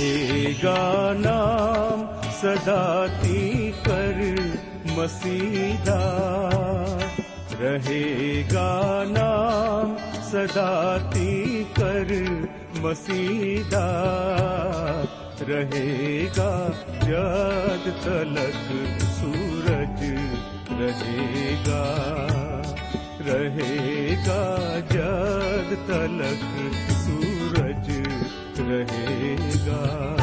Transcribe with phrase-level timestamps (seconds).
[0.00, 4.18] रहेगा नाम सदाती कर
[4.90, 5.98] मसीदा।
[7.60, 8.70] रहेगा
[9.08, 9.96] नाम
[11.78, 12.14] कर
[12.78, 13.86] मसीदा।
[15.42, 16.68] रहेगा
[17.02, 20.00] जद तलक सूरज
[20.80, 21.84] रहेगा।
[23.20, 26.97] रहेगा जद तलक
[28.68, 30.17] ਰਹੇਗਾ।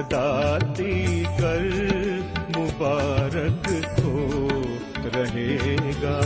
[0.00, 0.94] सदाती
[1.40, 1.64] कर
[2.56, 3.68] मुबारक
[4.00, 4.26] हो
[5.16, 6.16] रहेगा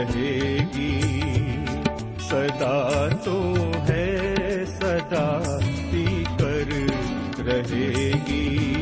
[0.00, 0.92] रहेगी
[2.28, 2.76] सदा
[3.24, 3.36] तो
[3.88, 5.26] है सदा
[5.90, 6.06] ती
[6.40, 6.72] कर
[7.48, 8.79] रहेगी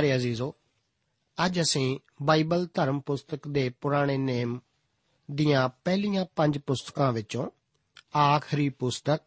[0.00, 0.54] ਪਿਆਰੇ ਅਜ਼ੀਜ਼ੋ,
[1.46, 4.60] ਅੱਜ ਅਸੀਂ ਬਾਈਬਲ ਧਰਮ ਪੁਸਤਕ ਦੇ ਪੁਰਾਣੇ ਨੇਮ
[5.30, 7.50] ਦੀਆਂ ਪਹਿਲੀਆਂ ਪੰਜ ਪੁਸਤਕਾਂ ਵਿੱਚੋਂ
[8.18, 9.20] ਆਖਰੀ ਪੁਸਤਕ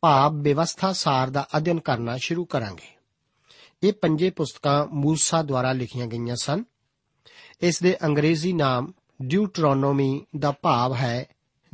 [0.00, 2.88] ਭਾਵ ਵਿਵਸਥਾ ਸਾਰ ਦਾ ਅਧਿਐਨ ਕਰਨਾ ਸ਼ੁਰੂ ਕਰਾਂਗੇ।
[3.82, 6.64] ਇਹ ਪੰਜੇ ਪੁਸਤਕਾਂ ਮੂਸਾ ਦੁਆਰਾ ਲਿਖੀਆਂ ਗਈਆਂ ਸਨ।
[7.60, 8.92] ਇਸ ਦੇ ਅੰਗਰੇਜ਼ੀ ਨਾਮ
[9.22, 11.24] ਡਿਊਟਰੋਨੋਮੀ ਦਾ ਭਾਵ ਹੈ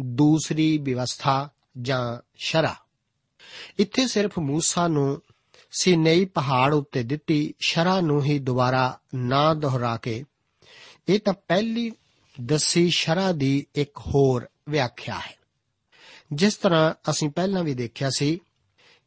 [0.01, 1.49] ਦੂਸਰੀ ਵਿਵਸਥਾ
[1.83, 2.75] ਜਾਂ ਸ਼ਰਾ।
[3.79, 5.23] ਇੱਥੇ ਸਿਰਫ ਮੂਸਾ ਨੂੰ
[5.71, 10.25] ਸੀਨੇਈ ਪਹਾੜ ਉੱਤੇ ਦਿੱਤੀ ਸ਼ਰਾ ਨੂੰ ਹੀ ਦੁਬਾਰਾ ਨਾ ਦੁਹਰਾ ਕੇ।
[11.09, 11.93] ਇਹ ਤਾਂ ਪਹਿਲੀ
[12.41, 15.39] ਦੱਸੀ ਸ਼ਰਾ ਦੀ ਇੱਕ ਹੋਰ ਵਿਆਖਿਆ ਹੈ।
[16.33, 18.41] ਜਿਸ ਤਰ੍ਹਾਂ ਅਸੀਂ ਪਹਿਲਾਂ ਵੀ ਦੇਖਿਆ ਸੀ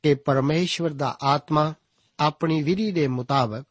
[0.04, 1.74] ਕਿ ਪਰਮੇਸ਼ਵਰ ਦਾ ਆਤਮਾ
[2.20, 3.66] ਆਪਣੀ ਵਿਧੀ ਦੇ ਮੁਤਾਬਕ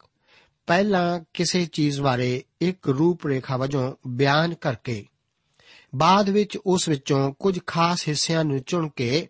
[0.67, 5.07] ਪਹਿਲਾਂ ਕਿਸੇ ਚੀਜ਼ ਬਾਰੇ ਇੱਕ ਰੂਪ ਰੇਖਾ ਵਜੋਂ ਬਿਆਨ ਕਰਕੇ,
[5.95, 9.29] ਬਾਅਦ ਵਿੱਚ ਉਸ ਵਿੱਚੋਂ ਕੁਝ ਖਾਸ ਹਿੱਸਿਆਂ ਨੂੰ ਚੁਣ ਕੇ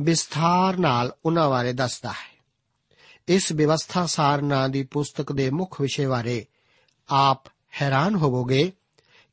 [0.00, 2.35] ਵਿਸਥਾਰ ਨਾਲ ਉਹਨਾਂ ਬਾਰੇ ਦੱਸਦਾ ਹੈ।
[3.28, 6.46] ਇਸ ਵਿਵਸਥਾ ਸਾਰ ਨਾਂ ਦੀ ਪੁਸਤਕ ਦੇ ਮੁੱਖ ਵਿਸ਼ੇ ਬਾਰੇ
[7.08, 7.42] ਆਪ
[7.82, 8.72] ਹੈਰਾਨ ਹੋਵੋਗੇ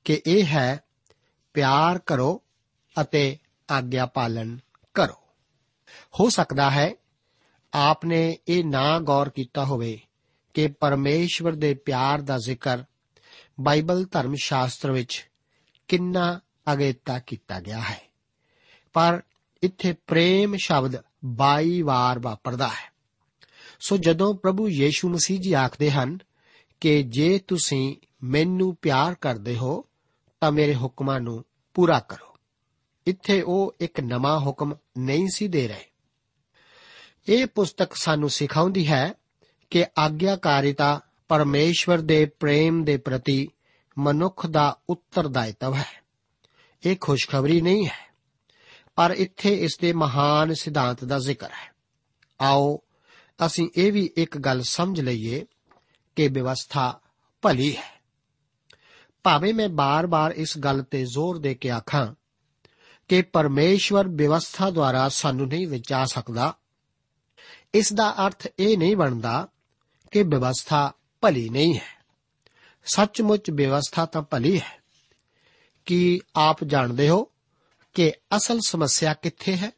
[0.03, 0.79] ਕਿ ਇਹ ਹੈ
[1.53, 2.41] ਪਿਆਰ ਕਰੋ
[3.01, 3.37] ਅਤੇ
[3.71, 4.59] ਆਗਿਆ ਪਾਲਨ
[4.93, 5.27] ਕਰੋ।
[6.19, 6.91] ਹੋ ਸਕਦਾ ਹੈ
[7.73, 9.99] ਆਪਨੇ ਇਹ ਨਾ ਗੌਰ ਕੀਤਾ ਹੋਵੇ
[10.53, 12.83] ਕਿ ਪਰਮੇਸ਼ਵਰ ਦੇ ਪਿਆਰ ਦਾ ਜ਼ਿਕਰ
[13.59, 15.29] ਬਾਈਬਲ ਧਰਮ ਸ਼ਾਸਤਰ ਵਿੱਚ
[15.87, 16.39] ਕਿੰਨਾ
[16.73, 18.01] ਅਗੇਤਾ ਕੀਤਾ ਗਿਆ ਹੈ।
[18.93, 19.21] ਪਰ
[19.63, 20.95] ਇੱਥੇ ਪ੍ਰੇਮ ਸ਼ਬਦ
[21.25, 22.92] 22 ਵਾਰ ਵਾਪਰਦਾ ਹੈ।
[23.85, 26.17] ਸੋ ਜਦੋਂ ਪ੍ਰਭੂ ਯੀਸ਼ੂ ਮਸੀਹ ਜੀ ਆਖਦੇ ਹਨ
[26.81, 29.85] ਕਿ ਜੇ ਤੁਸੀਂ ਮੈਨੂੰ ਪਿਆਰ ਕਰਦੇ ਹੋ,
[30.39, 32.37] ਤਾਂ ਮੇਰੇ ਹੁਕਮਾਂ ਨੂੰ ਪੂਰਾ ਕਰੋ।
[33.07, 35.85] ਇੱਥੇ ਉਹ ਇੱਕ ਨਵਾਂ ਹੁਕਮ ਨਹੀਂ ਸੀ ਦੇ ਰਹੇ।
[37.29, 39.13] ਇਹ ਪੁਸਤਕ ਸਾਨੂੰ ਸਿਖਾਉਂਦੀ ਹੈ
[39.69, 43.47] ਕਿ ਆਗਿਆਕਾਰਿਤਾ ਪਰਮੇਸ਼ਵਰ ਦੇ ਪ੍ਰੇਮ ਦੇ ਪ੍ਰਤੀ
[43.99, 46.03] ਮਨੁੱਖ ਦਾ ਉੱਤਰਦਾਇਤਵ ਹੈ।
[46.85, 48.15] ਇਹ ਖੁਸ਼ਖਬਰੀ ਨਹੀਂ ਹੈ,
[48.95, 51.73] ਪਰ ਇੱਥੇ ਇਸ ਦੇ ਮਹਾਨ ਸਿਧਾਂਤ ਦਾ ਜ਼ਿਕਰ ਹੈ।
[52.41, 52.82] ਆਓ
[53.45, 55.45] ਅਸੀਂ ਇਹ ਵੀ ਇੱਕ ਗੱਲ ਸਮਝ ਲਈਏ
[56.15, 56.99] ਕਿ ਵਿਵਸਥਾ
[57.41, 58.01] ਭਲੀ ਹੈ।
[59.23, 62.15] ਭਾਵੇਂ ਮੈਂ ਬਾਰ-ਬਾਰ ਇਸ ਗੱਲ ਤੇ ਜ਼ੋਰ ਦੇ ਕੇ ਆਖਾਂ
[63.07, 66.53] ਕਿ ਪਰਮੇਸ਼ਵਰ ਵਿਵਸਥਾ ਦੁਆਰਾ ਸਾਨੂੰ ਨਹੀਂ ਵਿਚਾ ਸਕਦਾ,
[67.73, 69.47] ਇਸ ਦਾ ਅਰਥ ਇਹ ਨਹੀਂ ਬਣਦਾ
[70.11, 72.03] ਕਿ ਵਿਵਸਥਾ ਭਲੀ ਨਹੀਂ ਹੈ।
[72.85, 74.83] ਸੱਚਮੁੱਚ ਵਿਵਸਥਾ ਤਾਂ ਭਲੀ ਹੈ।
[75.85, 77.27] ਕੀ ਆਪ ਜਾਣਦੇ ਹੋ
[77.93, 79.71] ਕਿ ਅਸਲ ਸਮੱਸਿਆ ਕਿੱਥੇ ਹੈ?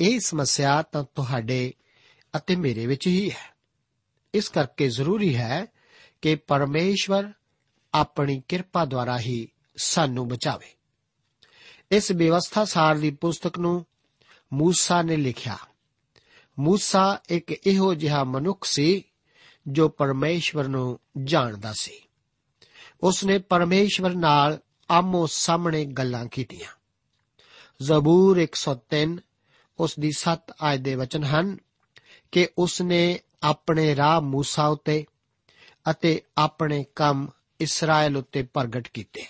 [0.00, 1.72] ਇਹ ਸਮੱਸਿਆ ਤਾਂ ਤੁਹਾਡੇ
[2.36, 3.54] ਅਤੇ ਮੇਰੇ ਵਿੱਚ ਹੀ ਹੈ।
[4.34, 5.66] ਇਸ ਕਰਕੇ ਜ਼ਰੂਰੀ ਹੈ
[6.22, 7.32] ਕਿ ਪਰਮੇਸ਼ਵਰ
[7.94, 10.74] ਆਪਣੀ ਕਿਰਪਾ ਦੁਆਰਾ ਹੀ ਸਾਨੂੰ ਬਚਾਵੇ।
[11.90, 13.86] ਇਸ ਵਿਵਸਥਾ ਸਾਰ ਦੀ ਪੁਸਤਕ ਨੂੰ
[14.52, 15.58] ਮੂਸਾ ਨੇ ਲਿਖਿਆ।
[16.58, 19.04] ਮੂਸਾ ਇੱਕ ਇਹੋ ਜਿਹਾ ਮਨੁੱਖ ਸੀ
[19.68, 22.00] ਜੋ ਪਰਮੇਸ਼ਵਰ ਨੂੰ ਜਾਣਦਾ ਸੀ।
[23.02, 24.58] ਉਸ ਨੇ ਪਰਮੇਸ਼ਵਰ ਨਾਲ
[24.90, 26.80] ਆਮੋ ਸਾਹਮਣੇ ਗੱਲਾਂ ਕੀਤੀਆਂ।
[27.82, 29.18] ਜ਼ਬੂਰ 103
[29.78, 31.56] ਉਸ ਦੀ 7 ਆਇਤ ਦੇ ਵਚਨ ਹਨ
[32.32, 35.06] ਕਿ ਉਸ ਨੇ ਆਪਣੇ ਰਾਹ موسی ਉਤੇ
[35.90, 37.28] ਅਤੇ ਆਪਣੇ ਕੰਮ
[37.60, 39.26] ਇਸਰਾਇਲ ਉਤੇ ਪ੍ਰਗਟ ਕੀਤੇ।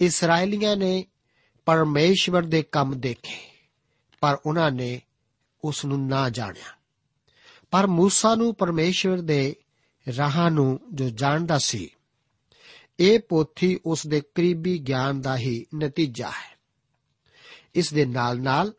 [0.00, 1.04] ਇਸرائیਲੀਆਂ ਨੇ
[1.66, 3.38] ਪਰਮੇਸ਼ਵਰ ਦੇ ਕੰਮ ਦੇਖੇ,
[4.20, 5.00] ਪਰ ਉਹਨਾਂ ਨੇ
[5.64, 6.76] ਉਸ ਨੂੰ ਨਾ ਜਾਣਿਆ।
[7.70, 9.56] ਪਰ موسی ਨੂੰ ਪਰਮੇਸ਼ਵਰ ਦੇ
[10.16, 11.90] ਰਾਹਾਂ ਨੂੰ ਜੋ ਜਾਣਦਾ ਸੀ,
[13.00, 16.58] ਇਹ ਪੋਥੀ ਉਸ ਦੇ ਕਰੀਬੀ ਗਿਆਨ ਦਾ ਹੀ ਨਤੀਜਾ ਹੈ।
[17.74, 18.72] ਇਸ ਦੇ ਨਾਲ-ਨਾਲ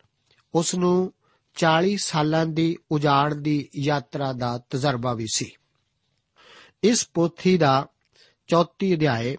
[0.54, 1.12] ਉਸ ਨੂੰ
[1.54, 5.52] 40 ਸਾਲਾਂ ਦੀ ਉਜਾੜ ਦੀ ਯਾਤਰਾ ਦਾ ਤਜਰਬਾ ਵੀ ਸੀ।
[6.82, 7.86] ਇਸ ਪੋਥੀ ਦਾ
[8.48, 9.36] 34 ਅਧਿਆਏ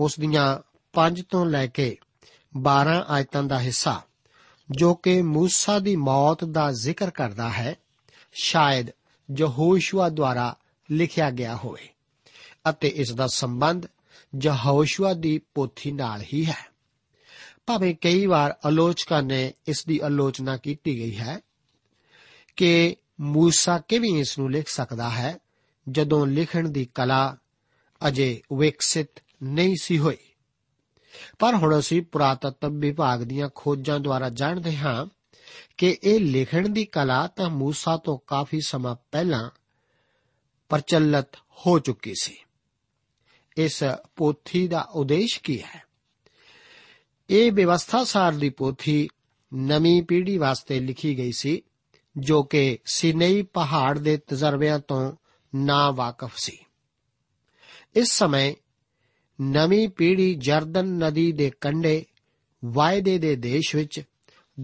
[0.00, 0.58] ਉਸ ਦੀਆਂ
[0.94, 1.98] 5 ਤੋਂ ਲੈ ਕੇ
[2.56, 4.02] 12 ਆਇਤਾਂ ਦਾ ਹਿੱਸਾ,
[4.70, 7.76] ਜੋ ਕਿ ਮੂਸਾ ਦੀ ਮੌਤ ਦਾ ਜ਼ਿਕਰ ਕਰਦਾ ਹੈ,
[8.32, 8.86] ਸ਼ਾਇਦ
[9.38, 10.56] ਯਹੋਸ਼ੂਆ ਦੁਆਰਾ
[10.90, 11.88] ਲਿਖਿਆ ਗਿਆ ਹੋਵੇ
[12.68, 13.86] ਅਤੇ ਇਸ ਦਾ ਸੰਬੰਧ
[14.42, 16.74] ਯਹੋਸ਼ੂਆ ਦੀ ਪੋਥੀ ਨਾਲ ਹੀ ਹੈ।
[17.66, 21.40] ਭਾਵੇਂ ਕਈ ਵਾਰ ਆਲੋਚਕਾਂ ਨੇ ਇਸ ਦੀ ਆਲੋਚਨਾ ਕੀਤੀ ਗਈ ਹੈ
[22.56, 25.38] ਕਿ ਮੂਸਾ ਕਿਵੇਂ ਇਸ ਨੂੰ ਲਿਖ ਸਕਦਾ ਹੈ?
[25.90, 27.36] ਜਦੋਂ ਲਿਖਣ ਦੀ ਕਲਾ
[28.08, 29.08] ਅਜੇ ਵਿਕਸਿਤ
[29.42, 30.16] ਨਹੀਂ ਸੀ ਹੋਈ।
[31.38, 35.06] ਪਰ ਹੁਣ ਅਸੀਂ ਪੁਰਾਤਤਵ ਵਿਭਾਗ ਦੀਆਂ ਖੋਜਾਂ ਦੁਆਰਾ ਜਾਣਦੇ ਹਾਂ
[35.76, 39.50] ਕਿ ਇਹ ਲਿਖਣ ਦੀ ਕਲਾ ਤਾਂ ਮੂਸਾ ਤੋਂ ਕਾਫੀ ਸਮਾਂ ਪਹਿਲਾਂ
[40.68, 42.36] ਪ੍ਰਚਲਿਤ ਹੋ ਚੁੱਕੀ ਸੀ।
[43.56, 43.84] ਇਸ
[44.16, 45.82] ਪੋਥੀ ਦਾ ਉਦੇਸ਼ ਕੀ ਹੈ?
[47.30, 49.08] ਇਹ ਵਿਵਸਥਾ ਸਾਰ ਦੀ ਪੋਥੀ
[49.54, 51.62] ਨਵੀਂ ਪੀੜ੍ਹੀ ਵਾਸਤੇ ਲਿਖੀ ਗਈ ਸੀ।
[52.16, 55.12] ਜੋ ਕਿ ਸਿਨੇਈ ਪਹਾੜ ਦੇ ਤਜਰਬਿਆਂ ਤੋਂ
[55.54, 56.58] ਨਾ ਵਾਕਿਫ ਸੀ।
[57.94, 58.54] ਇਸ ਸਮੇਂ
[59.40, 62.04] ਨਵੀਂ ਪੀੜ੍ਹੀ ਜਰਦਨ ਨਦੀ ਦੇ ਕੰਢੇ
[62.64, 64.02] ਵਾਅਦੇ ਦੇ ਦੇਸ਼ ਵਿੱਚ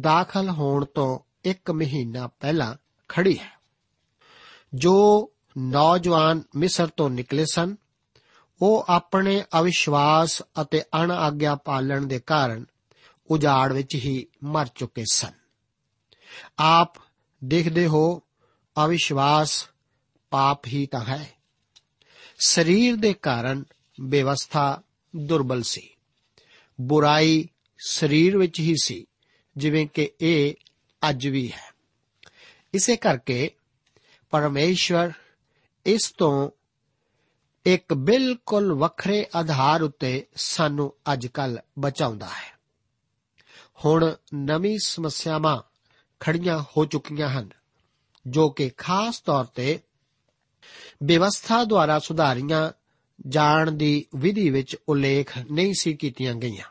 [0.00, 2.74] ਦਾਖਲ ਹੋਣ ਤੋਂ ਇੱਕ ਮਹੀਨਾ ਪਹਿਲਾਂ
[3.08, 3.60] ਖੜੀ ਹੈ।
[4.74, 7.76] ਜੋ ਨੌਜਵਾਨ ਮਿਸਰ ਤੋਂ ਨਿਕਲੇ ਸਨ,
[8.62, 12.66] ਉਹ ਆਪਣੇ ਅਵਿਸ਼ਵਾਸ ਅਤੇ ਅਣਆਗਿਆ ਪਾਲਣ ਦੇ ਕਾਰਨ
[13.30, 15.32] ਉਜਾੜ ਵਿੱਚ ਹੀ ਮਰ ਚੁੱਕੇ ਸਨ।
[16.58, 17.09] ਆਪ
[17.44, 18.22] ਦੇਖਦੇ ਹੋ,
[18.84, 19.68] ਅਵਿਸ਼ਵਾਸ
[20.30, 21.30] ਪਾਪ ਹੀ ਤਾਂ ਹੈ।
[22.38, 23.64] ਸਰੀਰ ਦੇ ਕਾਰਨ
[24.00, 24.82] ਵਿਵਸਥਾ
[25.16, 25.90] ਦੁਰਬਲ ਸੀ।
[26.80, 29.06] ਬੁਰਾਈ ਸਰੀਰ ਵਿੱਚ ਹੀ ਸੀ,
[29.56, 30.54] ਜਿਵੇਂ ਕਿ ਇਹ
[31.08, 31.74] ਅੱਜ ਵੀ ਹੈ।
[32.74, 33.50] ਇਸੇ ਕਰਕੇ
[34.30, 35.12] ਪਰਮੇਸ਼ਵਰ
[35.86, 36.50] ਇਸ ਤੋਂ
[37.66, 42.58] ਇੱਕ ਬਿਲਕੁਲ ਵੱਖਰੇ ਆਧਾਰ ਉੱਤੇ ਸਾਨੂੰ ਅੱਜਕੱਲ ਬਚਾਉਂਦਾ ਹੈ।
[43.84, 45.69] ਹੁਣ ਨਵੀਂ ਸਮੱਸਿਆਵਾਂ
[46.20, 47.48] ਖੜੀਆਂ ਹੋ ਚੁੱਕੀਆਂ ਹਨ,
[48.26, 49.80] ਜੋ ਕਿ ਖਾਸ ਤੌਰ ਤੇ
[51.02, 52.72] ਵਿਵਸਥਾ ਦੁਆਰਾ ਸੁਧਾਰੀਆਂ
[53.28, 56.64] ਜਾਣ ਦੀ ਵਿਧੀ ਵਿੱਚ ਉਲੇਖ ਨਹੀਂ ਸੀ ਕੀਤੀਆਂ ਗਈਆਂ।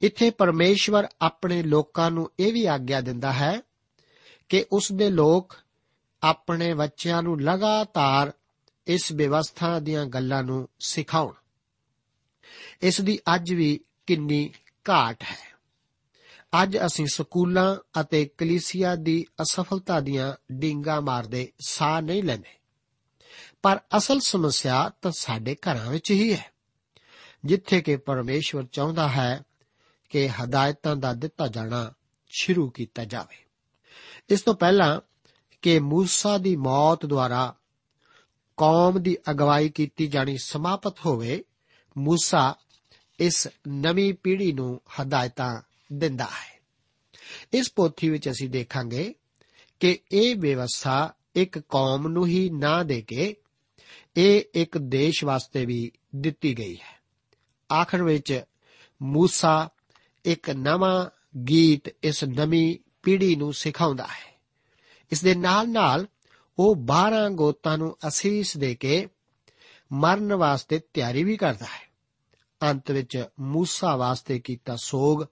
[0.00, 3.60] ਇੱਥੇ ਪਰਮੇਸ਼ਵਰ ਆਪਣੇ ਲੋਕਾਂ ਨੂੰ ਇਹ ਵੀ ਆਗਿਆ ਦਿੰਦਾ ਹੈ
[4.48, 5.56] ਕਿ ਉਸ ਦੇ ਲੋਕ
[6.22, 8.32] ਆਪਣੇ ਬੱਚਿਆਂ ਨੂੰ ਲਗਾਤਾਰ
[8.86, 11.34] ਇਸ ਵਿਵਸਥਾ ਦੀਆਂ ਗੱਲਾਂ ਨੂੰ ਸਿਖਾਉਣ।
[12.82, 14.50] ਇਸ ਦੀ ਅੱਜ ਵੀ ਕਿੰਨੀ
[14.90, 15.45] ਘਾਟ ਹੈ।
[16.63, 22.59] ਅੱਜ ਅਸੀਂ ਸਕੂਲਾਂ ਅਤੇ ਕਲੀਸਿਆ ਦੀ ਅਸਫਲਤਾ ਦੀਆਂ ਡਿੰਗਾ ਮਾਰਦੇ ਸਾਹ ਨਹੀਂ ਲੈਂਦੇ
[23.61, 26.51] ਪਰ ਅਸਲ ਸਮੱਸਿਆ ਤਾਂ ਸਾਡੇ ਘਰਾਂ ਵਿੱਚ ਹੀ ਹੈ
[27.45, 29.41] ਜਿੱਥੇ ਕਿ ਪਰਮੇਸ਼ਵਰ ਚਾਹੁੰਦਾ ਹੈ
[30.09, 31.93] ਕਿ ਹਦਾਇਤਾਂ ਦਾ ਦਿੱਤਾ ਜਾਣਾ
[32.29, 33.45] ਸ਼ੁਰੂ ਕੀਤਾ ਜਾਵੇ
[34.29, 35.01] ਇਸ ਤੋਂ ਪਹਿਲਾਂ
[35.61, 37.55] ਕਿ موسی ਦੀ ਮੌਤ ਦੁਆਰਾ
[38.57, 41.43] ਕੌਮ ਦੀ ਅਗਵਾਈ ਕੀਤੀ ਜਾਣੀ ਸਮਾਪਤ ਹੋਵੇ
[41.99, 42.53] موسی
[43.19, 45.61] ਇਸ ਨਵੀਂ ਪੀੜ੍ਹੀ ਨੂੰ ਹਦਾਇਤਾਂ
[45.92, 46.60] ਦਿੰਦਾ ਹੈ।
[47.52, 49.14] ਇਸ ਪੋਥੀ ਵਿੱਚ ਅਸੀਂ ਦੇਖਾਂਗੇ
[49.80, 53.36] ਕਿ ਇਹ ਵਿਵਸਥਾ ਇੱਕ ਕੌਮ ਨੂੰ ਹੀ ਨਾ ਦੇ ਕੇ
[54.16, 57.02] ਇਹ ਇੱਕ ਦੇਸ਼ ਵਾਸਤੇ ਵੀ ਦਿੱਤੀ ਗਈ ਹੈ।
[57.72, 58.42] ਆਖਰ ਵਿੱਚ
[59.02, 59.70] ਮੂਸਾ
[60.24, 61.06] ਇੱਕ ਨਵਾਂ
[61.38, 64.40] ਗੀਤ ਇਸ ਨਵੀਂ ਪੀੜ੍ਹੀ ਨੂੰ ਸਿਖਾਉਂਦਾ ਹੈ।
[65.12, 66.06] ਇਸ ਦੇ ਨਾਲ-ਨਾਲ
[66.58, 69.08] ਉਹ 12 ਗੋਤਾਂ ਨੂੰ ਅਸੀਸ ਦੇ ਕੇ
[69.92, 71.86] ਮਰਨ ਵਾਸਤੇ ਤਿਆਰੀ ਵੀ ਕਰਦਾ ਹੈ।
[72.62, 75.24] ਅੰਤ ਵਿੱਚ ਮੂਸਾ ਵਾਸਤੇ ਕੀਤਾ ਸੋਗ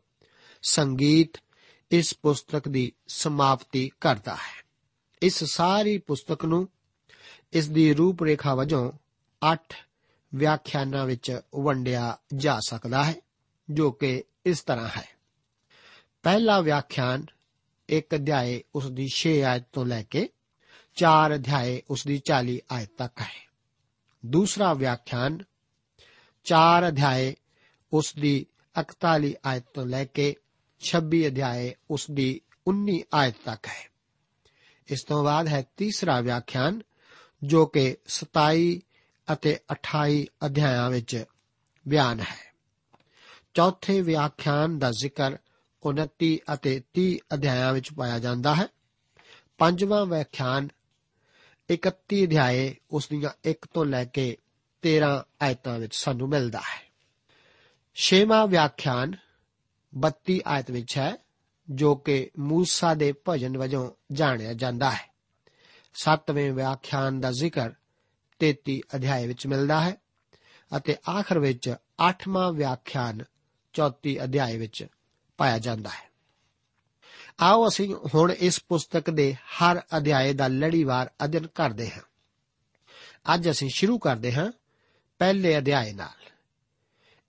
[0.65, 1.43] ਸੰਗੀਤ
[1.91, 4.65] ਇਸ ਪੁਸਤਕ ਦੀ ਸਮਾਪਤੀ ਕਰਦਾ ਹੈ।
[5.23, 6.69] ਇਸ ਸਾਰੀ ਪੁਸਤਕ ਨੂੰ
[7.53, 8.93] ਇਸ ਦੀ ਰੂਪਰੇਖਾ ਵਜੋਂ
[9.53, 9.57] 8
[10.35, 13.15] ਵਿਆਖਿਆਨਾਂ ਵਿੱਚ ਵੰਡਿਆ ਜਾ ਸਕਦਾ ਹੈ,
[13.71, 15.09] ਜੋ ਕਿ ਇਸ ਤਰ੍ਹਾਂ ਹੈ।
[16.23, 17.27] ਪਹਿਲਾ ਵਿਆਖਿਆਨ
[17.89, 20.29] ਇੱਕ ਅਧਿਆਏ ਉਸ ਦੀ 6 ਆਇਤ ਤੋਂ ਲੈ ਕੇ
[20.95, 23.49] 4 ਅਧਿਆਏ ਉਸ ਦੀ 40 ਆਇਤ ਤੱਕ ਹੈ।
[24.27, 25.39] ਦੂਸਰਾ ਵਿਆਖਿਆਨ
[26.45, 27.37] 4 ਅਧਿਆਏ
[27.93, 28.47] ਉਸ ਦੀ
[28.81, 30.37] 41 ਆਇਤ ਤੋਂ ਲੈ ਕੇ
[30.81, 33.91] 26 ਅਧਿਆਏ ਉਸ ਦੀ 19 ਆਇਤ ਤੱਕ ਹੈ।
[34.89, 36.83] ਇਸ ਤੋਂ ਬਾਅਦ ਹੈ ਤੀਸਰਾ ਵਿਆਖਿਆਨ,
[37.45, 38.83] ਜੋ ਕਿ 27
[39.33, 41.25] ਅਤੇ 28 ਅਧਿਆਇਆਂ ਵਿੱਚ
[41.89, 42.55] ਬਿਆਨ ਹੈ।
[43.55, 45.37] ਚੌਥੇ ਵਿਆਖਿਆਨ ਦਾ ਜ਼ਿਕਰ
[45.83, 48.69] 29 ਅਤੇ 30 ਅਧਿਆਇਆਂ ਵਿੱਚ ਪਾਇਆ ਜਾਂਦਾ ਹੈ।
[49.59, 50.69] ਪੰਜਵਾਂ ਵਿਆਖਿਆਨ
[51.71, 54.37] 31 ਅਧਿਆਏ ਉਸ ਦੀਆਂ 1 ਤੋਂ ਲੈ ਕੇ
[54.83, 56.93] 13 ਆਇਤਾਂ ਵਿੱਚ ਸਾਨੂੰ ਮਿਲਦਾ ਹੈ।
[57.95, 59.17] ਛੇਵਾਂ ਵਿਆਖਿਆਨ
[59.97, 61.17] 32 ਆਇਤ ਵਿੱਚ ਹੈ,
[61.71, 65.15] ਜੋ ਕਿ ਮੂਸਾ ਦੇ ਭਜਨ ਵਜੋਂ ਜਾਣਿਆ ਜਾਂਦਾ ਹੈ।
[65.95, 67.71] ਸੱਤਵੇਂ ਵਿਆਖਿਆਨ ਦਾ ਜ਼ਿਕਰ
[68.39, 69.97] 33 ਅਧਿਆਏ ਵਿੱਚ ਮਿਲਦਾ ਹੈ
[70.77, 71.75] ਅਤੇ ਆਖਰ ਵਿੱਚ
[72.09, 73.25] 8ਵਾਂ ਵਿਆਖਿਆਨ
[73.73, 74.87] 34 ਅਧਿਆਏ ਵਿੱਚ
[75.37, 76.11] ਪਾਇਆ ਜਾਂਦਾ ਹੈ।
[77.41, 82.03] ਆਓ ਅਸੀਂ ਹੁਣ ਇਸ ਪੁਸਤਕ ਦੇ ਹਰ ਅਧਿਆਏ ਦਾ ਲੜੀਵਾਰ ਅਧਿਐਨ ਕਰਦੇ ਹਾਂ।
[83.35, 84.53] ਅੱਜ ਅਸੀਂ ਸ਼ੁਰੂ ਕਰਦੇ ਹਾਂ
[85.19, 86.29] ਪਹਿਲੇ ਅਧਿਆਏ ਨਾਲ।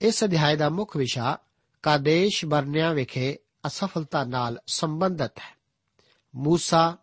[0.00, 1.38] ਇਸ ਅਧਿਆਏ ਦਾ ਮੁੱਖ ਵਿਸ਼ਾ
[1.82, 5.56] ਕਾਦੇਸ਼ ਬਰਨਿਆ ਵਿਖੇ ਅਸਫਲਤਾ ਨਾਲ ਸੰਬੰਧਿਤ ਹੈ।
[6.36, 6.96] ਮੂਸਾ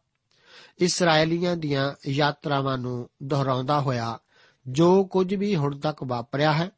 [0.80, 4.20] ਇਸرائیਲੀਆਂ ਦੀਆਂ ਯਾਤਰਾਵਾਂ ਨੂੰ ਦੁਹਰਾਉਂਦਾ ਹੋਇਆ
[4.68, 6.72] ਜੋ ਕੁਝ ਵੀ ਹੁਣ ਤੱਕ ਵਾਪਰਿਆ ਹੈ,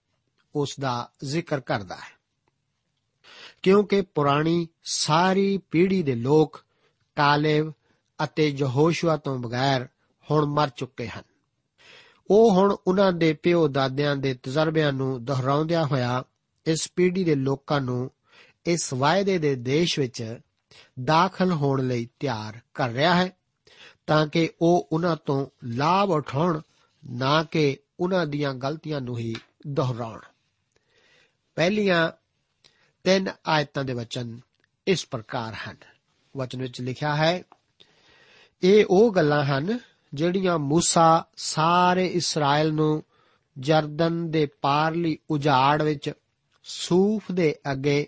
[0.55, 2.15] ਉਸ ਦਾ ਜ਼ਿਕਰ ਕਰਦਾ ਹੈ।
[3.63, 6.63] ਕਿਉਂਕਿ ਪੁਰਾਣੀ ਸਾਰੀ ਪੀੜ੍ਹੀ ਦੇ ਲੋਕ
[7.15, 7.71] ਕਾਲੇਵ
[8.23, 9.87] ਅਤੇ ਯਹੋਸ਼ੂਆ ਤੋਂ ਬਗੈਰ
[10.31, 11.23] ਹੁਣ ਮਰ ਚੁੱਕੇ ਹਨ।
[12.31, 16.23] ਉਹ ਹੁਣ ਉਹਨਾਂ ਦੇ ਪਿਓ ਦਾਦਿਆਂ ਦੇ ਤਜਰਬਿਆਂ ਨੂੰ ਦੁਹਰਾਉਂਦਿਆਂ ਹੋਇਆ
[16.66, 18.10] ਇਸ ਪੀੜ੍ਹੀ ਦੇ ਲੋਕਾਂ ਨੂੰ
[18.66, 20.38] ਇਸ ਵਾਅਦੇ ਦੇ ਦੇਸ਼ ਵਿੱਚ
[21.04, 23.36] ਦਾਖਲ ਹੋਣ ਲਈ ਤਿਆਰ ਕਰ ਰਿਹਾ ਹੈ
[24.06, 26.60] ਤਾਂ ਕਿ ਉਹ ਉਹਨਾਂ ਤੋਂ ਲਾਭ ਉਠਾਉਣ
[27.10, 29.34] ਨਾ ਕਿ ਉਹਨਾਂ ਦੀਆਂ ਗਲਤੀਆਂ ਨੂੰ ਹੀ
[29.68, 30.20] ਦੁਹਰਾਉਣ
[31.54, 32.12] ਪਹਿਲੀਆਂ
[33.04, 34.40] ਤਿੰਨ ਆਇਤਾਂ ਦੇ ਵਚਨ
[34.86, 35.76] ਇਸ ਪ੍ਰਕਾਰ ਹਨ
[36.36, 37.42] ਵਚਨ ਵਿੱਚ ਲਿਖਿਆ ਹੈ
[38.62, 39.78] ਇਹ ਉਹ ਗੱਲਾਂ ਹਨ
[40.14, 43.04] ਜਿਹੜੀਆਂ موسی ਸਾਰੇ ਇਸਰਾਇਲ ਨੂੰ
[43.58, 46.12] ਜਰਦਨ ਦੇ ਪਾਰਲੀ ਉਜਾੜ ਵਿੱਚ
[46.67, 48.07] ਸੂਫ ਦੇ ਅੱਗੇ,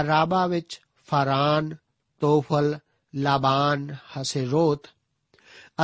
[0.00, 1.76] ਅਰਾਬਾ ਵਿੱਚ ਫਾਰਾਨ
[2.20, 2.78] ਤੋਫਲ,
[3.14, 4.86] ਲਾਬਾਨ, ਹਸੇਰੋਤ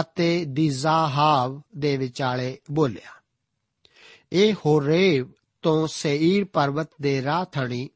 [0.01, 3.23] ਅਤੇ ਦਿਜ਼ਾਹਾਵ ਦੇ ਵਿਚਾਲੇ ਬੋਲਿਆ।
[4.33, 5.31] ਇਹ ਹੋਰੇਵ
[5.63, 7.89] ਤੋਂ ਸੇਈਰ ਪਰਬਤ ਦੇ ਰਾਹ ਥਣੀ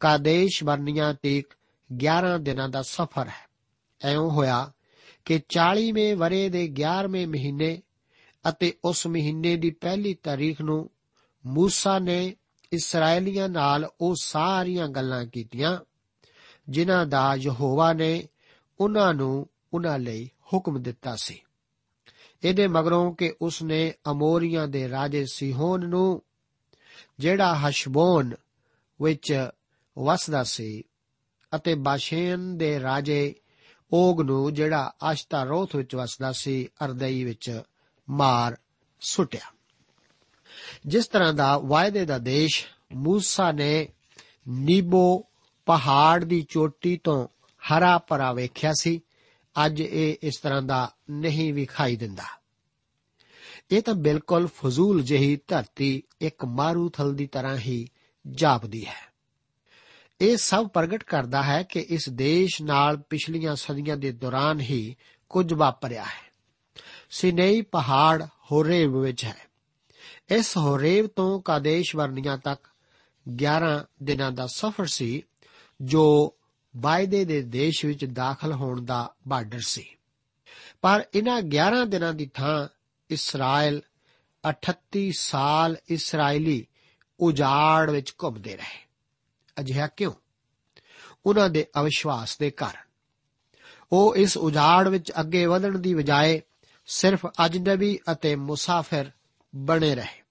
[0.00, 1.46] ਕਾਦੇਸ਼ ਬਰਨੀਆਂ ਤੀਕ
[1.94, 3.48] 11 ਦਿਨਾਂ ਦਾ ਸਫ਼ਰ ਹੈ।
[4.04, 4.72] ਐਉਂ ਹੋਇਆ
[5.24, 7.82] ਕਿ 40ਵੇਂ ਵਰੇ ਦੇ 11ਵੇਂ ਮਹੀਨੇ
[8.48, 10.90] ਅਤੇ ਉਸ ਮਹੀਨੇ ਦੀ ਪਹਿਲੀ ਤਾਰੀਖ ਨੂੰ
[11.46, 12.36] ਮੂਸਾ ਨੇ
[12.72, 15.78] ਇਸرائیਲੀਆਂ ਨਾਲ ਉਹ ਸਾਰੀਆਂ ਗੱਲਾਂ ਕੀਤੀਆਂ,
[16.68, 18.28] ਜਿਨ੍ਹਾਂ ਦਾ ਯਹੋਵਾ ਨੇ
[18.80, 21.42] ਉਹਨਾਂ ਨੂੰ ਉਹਨਾਂ ਲਈ ਹੁਕਮ ਦਿੱਤਾ ਸੀ।
[22.44, 26.22] ਇਹਦੇ ਮਗਰੋਂ ਕਿ ਉਸ ਨੇ ਅਮੋਰੀਆਂ ਦੇ ਰਾਜੇ ਸਿਹੋਨ ਨੂੰ,
[27.18, 28.34] ਜਿਹੜਾ ਹਸ਼ਬੋਨ
[29.02, 29.48] ਵਿੱਚ
[29.98, 30.82] ਵਸਦਾ ਸੀ
[31.56, 33.34] ਅਤੇ ਬਾਸ਼ੇਨ ਦੇ ਰਾਜੇ
[33.92, 37.62] ਓਗ ਨੂੰ ਜਿਹੜਾ ਅਸ਼ਤਾਰੋਥ ਵਿੱਚ ਵਸਦਾ ਸੀ, ਅਰਦਈ ਵਿੱਚ
[38.10, 38.56] ਮਾਰ
[39.00, 39.54] ਸੁੱਟਿਆ।
[40.86, 43.88] ਜਿਸ ਤਰ੍ਹਾਂ ਦਾ ਵਾਅਦੇ ਦਾ ਦੇਸ਼ ਮੂਸਾ ਨੇ
[44.48, 45.26] ਨੀਬੋ
[45.66, 49.00] ਪਹਾੜ ਦੀ ਚੋਟੀ ਤੋਂ ਹਰਾ ਭਰਾ ਵੇਖਿਆ ਸੀ,
[49.66, 52.24] ਅੱਜ ਇਹ ਇਸ ਤਰ੍ਹਾਂ ਦਾ ਨਹੀਂ ਵਿਖਾਈ ਦਿੰਦਾ।
[53.70, 57.88] ਇਹ ਤਾਂ ਬਿਲਕੁਲ ਫਜ਼ੂਲ ਜਿਹੀ ਧਰਤੀ ਇੱਕ ਮਾਰੂਥਲ ਦੀ ਤਰ੍ਹਾਂ ਹੀ
[58.30, 59.12] ਜਾਪਦੀ ਹੈ।
[60.20, 64.96] ਇਹ ਸਭ ਪ੍ਰਗਟ ਕਰਦਾ ਹੈ ਕਿ ਇਸ ਦੇਸ਼ ਨਾਲ ਪਿਛਲੀਆਂ ਸਦੀਆਂ ਦੇ ਦੌਰਾਨ ਹੀ
[65.28, 66.32] ਕੁਝ ਵਾਪਰਿਆ ਹੈ।
[67.10, 69.51] ਸਿਨੇਈ ਪਹਾੜ ਹੋਰੇਵ ਵਿੱਚ ਹੈ।
[70.30, 72.68] ਇਸ ਹੋਰੇਵ ਤੋਂ ਕਾਦੇਸ਼ ਵਰਨੀਆਂ ਤੱਕ
[73.28, 75.22] 11 ਦਿਨਾਂ ਦਾ ਸਫ਼ਰ ਸੀ,
[75.80, 76.34] ਜੋ
[76.76, 79.96] ਵਾਅਦੇ ਦੇ ਦੇਸ਼ ਵਿੱਚ ਦਾਖਲ ਹੋਣ ਦਾ ਬਾਰਡਰ ਸੀ।
[80.82, 82.68] ਪਰ ਇਹਨਾਂ 11 ਦਿਨਾਂ ਦੀ ਥਾਂ
[83.10, 83.82] ਇਸਰਾਇਲ
[84.48, 86.66] 38 ਸਾਲ ਇਸرائیਲੀ
[87.20, 88.86] ਉਜਾੜ ਵਿੱਚ ਘੁੰਮਦੇ ਰਹੇ।
[89.60, 90.12] ਅਜਿਹਾ ਕਿਉਂ?
[91.26, 92.92] ਉਹਨਾਂ ਦੇ ਅਵਿਸ਼ਵਾਸ ਦੇ ਕਾਰਨ।
[93.92, 96.42] ਉਹ ਇਸ ਉਜਾੜ ਵਿੱਚ ਅੱਗੇ ਵਧਣ ਦੀ ਬਜਾਏ
[96.86, 99.10] ਸਿਰਫ ਅਜਨਬੀ ਅਤੇ ਮੁਸਾਫਿਰ
[99.54, 100.22] ਬਣੇ ਰਹੇ।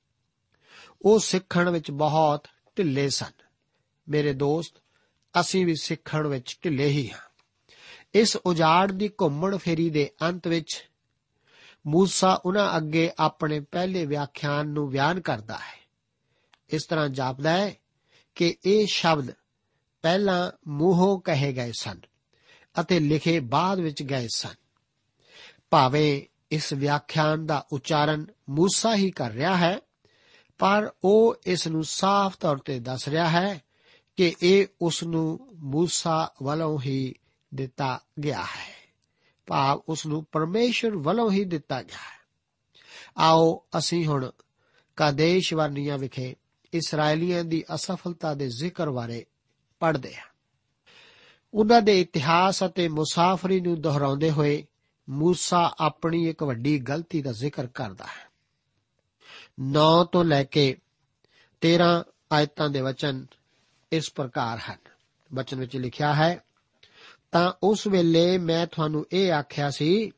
[1.02, 2.48] ਉਹ ਸਿੱਖਣ ਵਿੱਚ ਬਹੁਤ
[2.78, 3.32] ਢਿੱਲੇ ਸਨ।
[4.10, 4.74] ਮੇਰੇ ਦੋਸਤ,
[5.40, 7.32] ਅਸੀਂ ਵੀ ਸਿੱਖਣ ਵਿੱਚ ਢਿੱਲੇ ਹੀ ਹਾਂ।
[8.14, 10.90] ਇਸ ਉਜਾੜ ਦੀ ਘੁੰਮਣ ਫੇਰੀ ਦੇ ਅੰਤ ਵਿੱਚ
[11.88, 15.88] ਮੂਸਾ ਉਹਨਾਂ ਅੱਗੇ ਆਪਣੇ ਪਹਿਲੇ ਵਿਆਖਿਆਨ ਨੂੰ ਬਿਆਨ ਕਰਦਾ ਹੈ।
[16.70, 17.74] ਇਸ ਤਰ੍ਹਾਂ ਜਾਪਦਾ ਹੈ
[18.36, 19.32] ਕਿ ਇਹ ਸ਼ਬਦ
[20.02, 22.00] ਪਹਿਲਾਂ ਮੂੰਹੋਂ ਕਹੇ ਗਏ ਸਨ
[22.82, 24.56] ਅਤੇ ਲਿਖੇ ਬਾਅਦ ਵਿੱਚ ਗਏ ਸਨ।
[25.70, 29.80] ਭਾਵੇਂ ਇਸ ਵਿਆਖਿਆਨ ਦਾ ਉਚਾਰਨ موسی ਹੀ ਕਰ ਰਿਹਾ ਹੈ,
[30.58, 33.62] ਪਰ ਉਹ ਇਸ ਨੂੰ ਸਾਫ਼ ਤੌਰ ਤੇ ਦੱਸ ਰਿਹਾ ਹੈ
[34.16, 35.40] ਕਿ ਇਹ ਉਸ ਨੂੰ
[35.76, 37.14] موسی ਵੱਲੋਂ ਹੀ
[37.54, 38.82] ਦਿੱਤਾ ਗਿਆ ਹੈ।
[39.48, 42.22] ਭਾਵ ਉਸ ਨੂੰ ਪਰਮੇਸ਼ਰ ਵੱਲੋਂ ਹੀ ਦਿੱਤਾ ਗਿਆ ਹੈ।
[43.18, 44.32] ਆਓ ਅਸੀਂ ਹੁਣ
[44.96, 46.36] ਕਾਦੇਸ਼ ਵਰਨੀਆਂ ਵਿਖੇ
[46.74, 49.26] ਇਸرائیਲੀਆਂ ਦੀ ਅਸਫਲਤਾ ਦੇ ਜ਼ਿਕਰ ਬਾਰੇ
[49.80, 50.26] ਪੜ੍ਹਦੇ ਹਾਂ।
[51.54, 54.66] ਉਹਨਾਂ ਦੇ ਇਤਿਹਾਸ ਅਤੇ ਮੁਸਾਫਰੀ ਨੂੰ ਦੁਹਰਾਉਂਦੇ ਹੋਏ
[55.12, 58.32] ਮੂਸਾ ਆਪਣੀ ਇੱਕ ਵੱਡੀ ਗਲਤੀ ਦਾ ਜ਼ਿਕਰ ਕਰਦਾ ਹੈ।
[59.60, 60.78] 9 ਤੋਂ ਲੈ ਕੇ
[61.62, 63.26] 13 ਆਇਤਾਂ ਦੇ ਵਚਨ
[63.92, 64.78] ਇਸ ਪ੍ਰਕਾਰ ਹਨ।
[65.34, 66.40] ਵਚਨ ਵਿੱਚ ਲਿਖਿਆ ਹੈ,
[67.32, 70.12] ਤਾਂ ਉਸ ਵੇਲੇ ਮੈਂ ਤੁਹਾਨੂੰ ਇਹ ਆਖਿਆ ਸੀ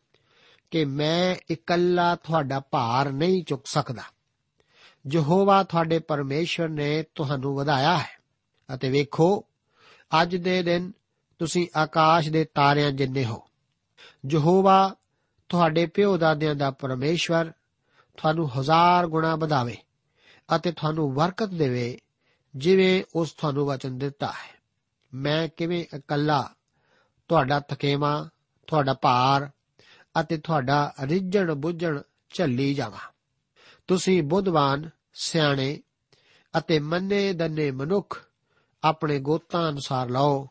[0.71, 4.03] ਕਿ ਮੈਂ ਇਕੱਲਾ ਤੁਹਾਡਾ ਭਾਰ ਨਹੀਂ ਚੁੱਕ ਸਕਦਾ।
[5.11, 8.19] ਯਹੋਵਾ ਤੁਹਾਡੇ ਪਰਮੇਸ਼ਵਰ ਨੇ ਤੁਹਾਨੂੰ ਵਧਾਇਆ ਹੈ।
[8.75, 9.45] ਅਤੇ ਵੇਖੋ,
[10.21, 10.91] ਅੱਜ ਦੇ ਦਿਨ
[11.39, 13.47] ਤੁਸੀਂ ਆਕਾਸ਼ ਦੇ ਤਾਰਿਆਂ ਜਿੰਨੇ ਹੋ।
[14.31, 14.95] ਯਹੋਵਾ
[15.49, 17.51] ਤੁਹਾਡੇ ਪਿਓ ਦਾਦਿਆਂ ਦਾ ਪਰਮੇਸ਼ਵਰ
[18.17, 19.77] ਤੁਹਾਨੂੰ ਹਜ਼ਾਰ ਗੁਣਾ ਵਧਾਵੇ
[20.55, 21.99] ਅਤੇ ਤੁਹਾਨੂੰ ਬਰਕਤ ਦੇਵੇ,
[22.55, 24.61] ਜਿਵੇਂ ਉਸ ਤੁਹਾਨੂੰ ਵਚਨ ਦਿੱਤਾ ਹੈ।
[25.13, 26.49] ਮੈਂ ਕਿਵੇਂ ਇਕੱਲਾ,
[27.27, 28.29] ਤੁਹਾਡਾ ਥਕੇਵਾ,
[28.67, 29.49] ਤੁਹਾਡਾ ਭਾਰ
[30.21, 32.01] ਅਤੇ ਤੁਹਾਡਾ ਰਿੱਝਣ ਬੁੱਝਣ
[32.33, 33.11] ਝੱਲੀ ਜਾਵਾਂ?
[33.87, 35.81] ਤੁਸੀਂ ਬੁੱਧਵਾਨ, ਸਿਆਣੇ
[36.57, 38.23] ਅਤੇ ਮੰਨੇ ਦੰਨੇ ਮਨੁੱਖ
[38.83, 40.47] ਆਪਣੇ ਗੋਤਾਂ ਅਨੁਸਾਰ ਲਾਓ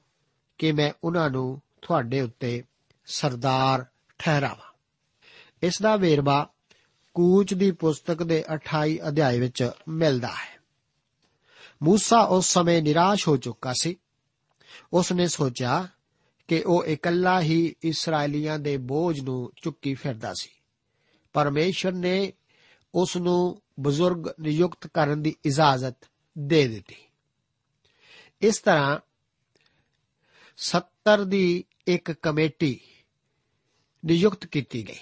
[0.58, 2.64] ਕਿ ਮੈਂ ਉਹਨਾਂ ਨੂੰ ਤੁਹਾਡੇ ਉੱਤੇ
[3.04, 3.86] ਸਰਦਾਰ
[4.18, 4.74] ਠਹਿਰਾਵਾ।
[5.62, 6.50] ਇਸ ਦਾ ਵੇਰਵਾ
[7.14, 10.62] ਕੂਚ ਦੀ ਪੁਸਤਕ ਦੇ 28 ਅਧਿਆਇ ਵਿੱਚ ਮਿਲਦਾ ਹੈ।
[11.88, 13.96] موسی ਉਸ ਸਮੇਂ ਨਿਰਾਸ਼ ਹੋ ਚੁੱਕਾ ਸੀ।
[14.92, 15.88] ਉਸ ਨੇ ਸੋਚਿਆ
[16.48, 20.48] ਕਿ ਉਹ ਇਕੱਲਾ ਹੀ ਇਸرائیਲੀਆਂ ਦੇ ਬੋਝ ਨੂੰ ਚੁੱਕੀ ਫਿਰਦਾ ਸੀ।
[21.32, 22.32] ਪਰਮੇਸ਼ਰ ਨੇ
[22.94, 25.96] ਉਸ ਨੂੰ ਬਜ਼ੁਰਗ ਨਿਯੁਕਤ ਕਰਨ ਦੀ ਇਜਾਜ਼ਤ
[26.38, 26.96] ਦੇ ਦਿੱਤੀ।
[28.42, 28.98] ਇਸ ਤਰ੍ਹਾਂ
[30.56, 32.80] 70 ਦੀ ਇੱਕ ਕਮੇਟੀ
[34.04, 35.00] ਨਿਯੁਕਤ ਕੀਤੀ ਗਈ।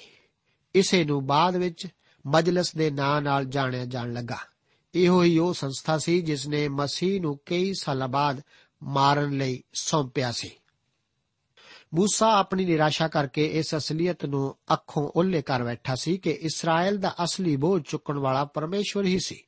[0.74, 1.86] ਇਸੇ ਨੂੰ ਬਾਅਦ ਵਿੱਚ
[2.26, 4.36] ਮਜਲਿਸ ਦੇ ਨਾਂ ਨਾਲ ਜਾਣਿਆ ਜਾਣ ਲੱਗਾ।
[4.94, 8.42] ਇਹੋ ਹੀ ਉਹ ਸੰਸਥਾ ਸੀ ਜਿਸ ਨੇ ਮਸੀਹ ਨੂੰ ਕਈ ਸਾਲਾਂ ਬਾਅਦ
[8.82, 10.50] ਮਾਰਨ ਲਈ ਸੌਂਪਿਆ ਸੀ।
[11.94, 17.14] ਮੂਸਾ ਆਪਣੀ ਨਿਰਾਸ਼ਾ ਕਰਕੇ ਇਸ ਅਸਲੀਅਤ ਨੂੰ ਅੱਖੋਂ ਉੱਲੇ ਕਰ ਬੈਠਾ ਸੀ ਕਿ ਇਸਰਾਇਲ ਦਾ
[17.24, 19.42] ਅਸਲੀ ਬੋਝ ਚੁੱਕਣ ਵਾਲਾ ਪਰਮੇਸ਼ਵਰ ਹੀ ਸੀ।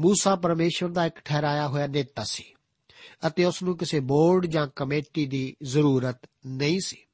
[0.00, 2.44] ਮੂਸਾ ਪਰਮੇਸ਼ਵਰ ਦਾ ਇੱਕ ਠਹਿਰਾਇਆ ਹੋਇਆ ਨੇਤਾ ਸੀ
[3.26, 7.05] ਅਤੇ ਉਸ ਨੂੰ ਕਿਸੇ ਬੋਰਡ ਜਾਂ ਕਮੇਟੀ ਦੀ ਜ਼ਰੂਰਤ ਨਹੀਂ ਸੀ।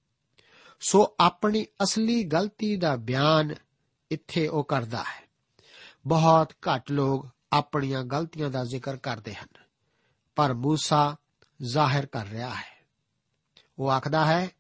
[0.83, 3.55] ਸੋ ਆਪਣੀ ਅਸਲੀ ਗਲਤੀ ਦਾ ਬਿਆਨ
[4.11, 5.29] ਇੱਥੇ ਉਹ ਕਰਦਾ ਹੈ।
[6.07, 9.49] ਬਹੁਤ ਘੱਟ ਲੋਕ ਆਪਣੀਆਂ ਗਲਤੀਆਂ ਦਾ ਜ਼ਿਕਰ ਕਰਦੇ ਹਨ,
[10.37, 11.17] ਪਰ ਮੂਸਾ
[11.63, 12.87] ਜ਼ਾਹਿਰ ਕਰ ਰਿਹਾ ਹੈ।
[13.79, 14.51] ਉਹ ਆਖਦਾ ਹੈ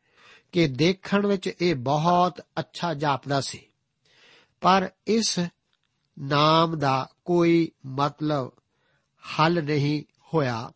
[0.52, 3.66] ਕਿ ਦੇਖਣ ਵਿੱਚ ਇਹ ਬਹੁਤ ਅੱਛਾ ਜਾਪਦਾ ਸੀ,
[4.60, 5.40] ਪਰ ਇਸ
[6.18, 8.52] ਨਾਮ ਦਾ ਕੋਈ ਮਤਲਬ
[9.38, 10.04] ਹੱਲ ਨਹੀਂ
[10.34, 10.72] ਹੋਇਆ।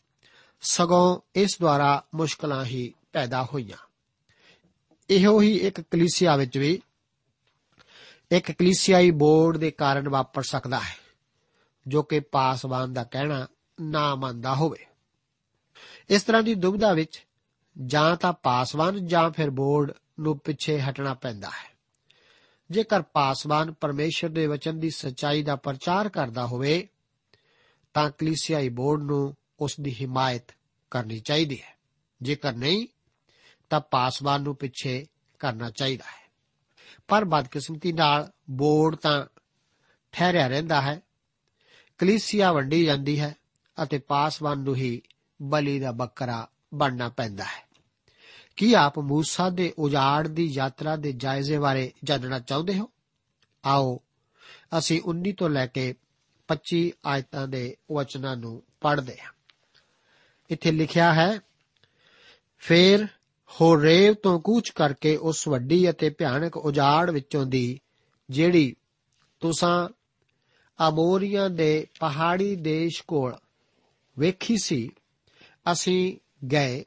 [0.61, 3.86] ਸਗੋਂ ਇਸ ਦੁਆਰਾ ਮੁਸ਼ਕਲਾਂ ਹੀ ਪੈਦਾ ਹੋਈਆਂ।
[5.11, 6.83] ਇਹੋ ਹੀ ਇੱਕ ਕਲੀਸਿਆ ਵਿੱਚ ਵੀ
[8.31, 10.97] ਇੱਕ ਕਲੀਸਿਆਈ ਬੋਰਡ ਦੇ ਕਾਰਨ ਵਾਪਰ ਸਕਦਾ ਹੈ,
[11.87, 13.47] ਜੋ ਕਿ ਪਾਸਵਾਨ ਦਾ ਕਹਿਣਾ
[13.81, 14.87] ਨਾ ਮੰਨਦਾ ਹੋਵੇ।
[16.11, 17.27] ਇਸ ਤਰ੍ਹਾਂ ਦੀ ਦੁਬਿਧਾ ਵਿੱਚ
[17.87, 21.77] ਜਾਂ ਤਾਂ ਪਾਸਵਾਨ ਜਾਂ ਫਿਰ ਬੋਰਡ ਨੂੰ ਪਿੱਛੇ ਹਟਣਾ ਪੈਂਦਾ ਹੈ।
[22.71, 26.89] ਜੇਕਰ ਪਾਸਵਾਨ ਪਰਮੇਸ਼ਰ ਦੇ ਵਚਨ ਦੀ ਸਚਾਈ ਦਾ ਪ੍ਰਚਾਰ ਕਰਦਾ ਹੋਵੇ,
[27.95, 30.55] ਤਾਂ ਕਲੀਸਿਆਈ ਬੋਰਡ ਨੂੰ ਉਸ ਦੀ ਹਿਮਾਇਤ
[30.91, 31.77] ਕਰਨੀ ਚਾਹੀਦੀ ਹੈ।
[32.23, 32.87] ਜੇਕਰ ਨਹੀਂ
[33.71, 35.07] ਤਾਂ ਪਾਸਵਾਨ ਨੂੰ ਪਿੱਛੇ
[35.39, 36.31] ਕਰਨਾ ਚਾਹੀਦਾ ਹੈ।
[37.09, 39.27] ਪਰ ਬਦਕਿਸਮਤੀ ਨਾਲ ਬੋਰਡ ਤਾਂ
[40.13, 41.01] ਠਹਿਰਿਆ ਰਹਿੰਦਾ ਹੈ।
[41.99, 43.37] ਕਲੀਸਿਆ ਵੰਡੀ ਜਾਂਦੀ ਹੈ
[43.83, 45.03] ਅਤੇ ਪਾਸਵਾਨ ਨੂੰ ਹੀ
[45.43, 47.67] ਬਲੀ ਦਾ ਬੱਕਰਾ ਬਣਨਾ ਪੈਂਦਾ ਹੈ।
[48.57, 52.91] ਕੀ ਆਪ ਮੂਸਾ ਦੇ ਉਜਾੜ ਦੀ ਯਾਤਰਾ ਦੇ ਜਾਇਜ਼ੇ ਬਾਰੇ ਜਾਣਨਾ ਚਾਹੁੰਦੇ ਹੋ?
[53.65, 54.01] ਆਓ,
[54.79, 55.95] ਅਸੀਂ 19 ਤੋਂ ਲੈ ਕੇ
[56.49, 59.33] 25 ਆਇਤਾਂ ਦੇ ਵਚਨਾਂ ਨੂੰ ਪੜ੍ਹਦੇ ਹਾਂ।
[60.51, 61.41] ਇੱਥੇ ਲਿਖਿਆ ਹੈ,
[62.59, 63.07] ਫੇਰ
[63.49, 67.81] ਹੋਰੇਵ ਤੋਂ ਕੂਚ ਕਰਕੇ ਉਸ ਵੱਡੀ ਅਤੇ ਭਿਆਨਕ ਉਜਾੜ ਵਿੱਚੋਂ ਦੀ,
[68.31, 68.77] ਜਿਹੜੀ
[69.41, 69.89] ਤੁਸਾਂ
[70.89, 73.37] ਅਮੋਰੀਆਂ ਦੇ ਪਹਾੜੀ ਦੇਸ਼ ਕੋਲ
[74.19, 74.91] ਵੇਖੀ ਸੀ,
[75.73, 76.85] ਅਸੀਂ ਗਏ,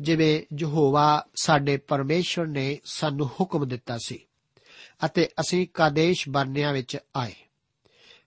[0.00, 4.26] ਜਿਵੇਂ ਯਹੋਵਾ ਸਾਡੇ ਪਰਮੇਸ਼ਵਰ ਨੇ ਸਾਨੂੰ ਹੁਕਮ ਦਿੱਤਾ ਸੀ,
[5.04, 7.34] ਅਤੇ ਅਸੀਂ ਕਾਦੇਸ਼ ਬਰਨਿਆਂ ਵਿੱਚ ਆਏ।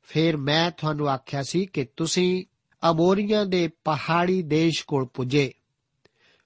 [0.04, 2.46] ਫਿਰ ਮੈਂ ਤੁਹਾਨੂੰ ਆਖਿਆ ਸੀ ਕਿ ਤੁਸੀਂ
[2.92, 5.54] ਅਮੋਰੀਆਂ ਦੇ ਪਹਾੜੀ ਦੇਸ਼ ਕੋਲ ਪੁੱਜੇ।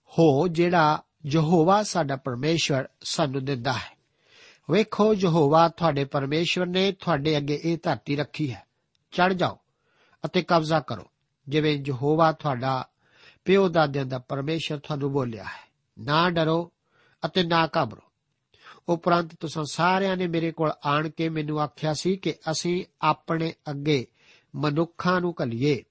[0.10, 3.98] ਹੋ ਜਿਹੜਾ ਯਹੋਵਾ ਸਾਡਾ ਪਰਮੇਸ਼ਵਰ ਸਾਨੂੰ ਦਿੰਦਾ ਹੈ।
[4.72, 8.66] ਵੇਖੋ, ਯਹੋਵਾ ਤੁਹਾਡੇ ਪਰਮੇਸ਼ਵਰ ਨੇ ਤੁਹਾਡੇ ਅੱਗੇ ਇਹ ਧਰਤੀ ਰੱਖੀ ਹੈ।
[9.12, 9.60] ਚੜ ਜਾਓ
[10.26, 11.08] ਅਤੇ ਕਬਜ਼ਾ ਕਰੋ।
[11.48, 12.88] ਜਿਵੇਂ ਯਹੋਵਾ ਤੁਹਾਡਾ
[13.46, 16.72] ਪਿਓ ਦਾਦਿਆਂ ਦਾ ਪਰਮੇਸ਼ਰ ਤੁਹਾਨੂੰ ਬੋਲਿਆ ਹੈ। ਨਾ ਡਰੋ
[17.26, 18.02] ਅਤੇ ਨਾ ਘਬਰੋ।
[18.90, 24.08] ਉਪਰੰਤ ਤੁਸੀਂ ਸਾਰਿਆਂ ਨੇ ਮੇਰੇ ਕੋਲ ਆਣ ਕੇ ਮੈਨੂੰ ਆਖਿਆ ਸੀ ਕਿ ਅਸੀਂ ਆਪਣੇ ਅੱਗੇ
[24.56, 25.84] ਮਨੁੱਖਾਂ ਨੂੰ ਕਲੀਏ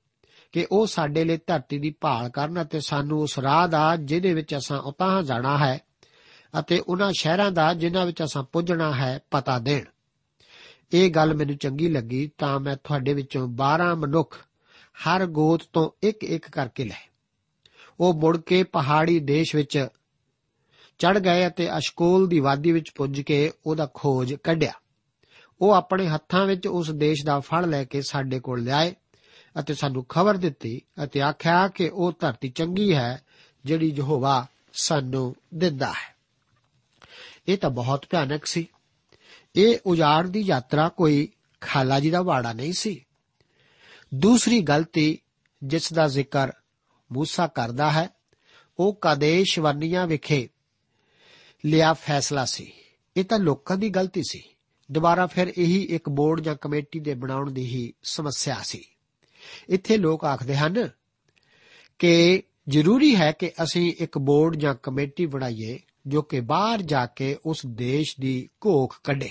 [0.53, 4.57] ਕਿ ਉਹ ਸਾਡੇ ਲਈ ਧਰਤੀ ਦੀ ਭਾਲ ਕਰਨ ਅਤੇ ਸਾਨੂੰ ਉਸ ਰਾਹ ਦਾ, ਜਿਹਦੇ ਵਿੱਚ
[4.57, 5.79] ਅਸਾਂ ਉਤਾਹ ਜਾਣਾ ਹੈ
[6.59, 9.85] ਅਤੇ ਉਹਨਾਂ ਸ਼ਹਿਰਾਂ ਦਾ, ਜਿਨ੍ਹਾਂ ਵਿੱਚ ਅਸਾਂ ਪੁੱਜਣਾ ਹੈ, ਪਤਾ ਦੇਣ।
[10.93, 14.39] ਇਹ ਗੱਲ ਮੈਨੂੰ ਚੰਗੀ ਲੱਗੀ ਤਾਂ ਮੈਂ ਤੁਹਾਡੇ ਵਿੱਚੋਂ 12 ਮਨੁੱਖ
[15.07, 17.09] ਹਰ ਗੋਤ ਤੋਂ ਇੱਕ ਇੱਕ ਕਰਕੇ ਲਏ।
[18.01, 19.89] ਉਹ ਮੁੜ ਕੇ ਪਹਾੜੀ ਦੇਸ਼ ਵਿੱਚ
[20.99, 24.73] ਚੜ ਗਏ ਅਤੇ ਅਸ਼ਕੋਲ ਦੀ ਵਾਦੀ ਵਿੱਚ ਪੁੱਜ ਕੇ ਉਹਦਾ ਖੋਜ ਕੱਢਿਆ।
[25.61, 28.95] ਉਹ ਆਪਣੇ ਹੱਥਾਂ ਵਿੱਚ ਉਸ ਦੇਸ਼ ਦਾ ਫਲ ਲੈ ਕੇ ਸਾਡੇ ਕੋਲ ਲਿਆਏ
[29.59, 33.23] ਅਤੇ ਸਾਨੂੰ ਖਬਰ ਦਿੱਤੀ ਅਤੇ ਆਖਿਆ ਕਿ ਉਹ ਧਰਤੀ ਚੰਗੀ ਹੈ,
[33.65, 36.17] ਜਿਹੜੀ ਯਹੋਵਾ ਸਾਨੂੰ ਦਿੰਦਾ ਹੈ।
[37.49, 38.69] ਇਹ ਤਾਂ ਬਹੁਤ ਭਿਆਨਕ ਸੀ।
[39.57, 41.29] ਇਹ ਉਜਾੜ ਦੀ ਯਾਤਰਾ ਕੋਈ
[41.61, 43.07] ਖਾਲਾ ਜੀ ਦਾ ਵਾੜਾ ਨਹੀਂ ਸੀ।
[44.15, 45.19] ਦੂਸਰੀ ਗਲਤੀ
[45.65, 46.53] ਜਿਸ ਦਾ ਜ਼ਿਕਰ
[47.13, 48.09] ਮੂਸਾ ਕਰਦਾ ਹੈ,
[48.79, 50.49] ਉਹ ਕਾਦੇਸ਼ ਵਰਨੀਆਂ ਵਿਖੇ
[51.67, 52.73] ਲਿਆ ਫੈਸਲਾ ਸੀ।
[53.17, 54.43] ਇਹ ਤਾਂ ਲੋਕਾਂ ਦੀ ਗਲਤੀ ਸੀ।
[54.93, 58.85] ਦੁਬਾਰਾ ਫਿਰ ਇਹੀ ਇੱਕ ਬੋਰਡ ਜਾਂ ਕਮੇਟੀ ਦੇ ਬਣਾਉਣ ਦੀ ਹੀ ਸਮੱਸਿਆ ਸੀ।
[59.69, 60.91] ਇੱਥੇ ਲੋਕ ਆਖਦੇ ਹਨ
[61.99, 67.37] ਕਿ ਜ਼ਰੂਰੀ ਹੈ ਕਿ ਅਸੀਂ ਇੱਕ ਬੋਰਡ ਜਾਂ ਕਮੇਟੀ ਬਣਾਈਏ ਜੋ ਕਿ ਬਾਹਰ ਜਾ ਕੇ
[67.47, 69.31] ਉਸ ਦੇਸ਼ ਦੀ ਘੋਖ ਕੱਢੇ।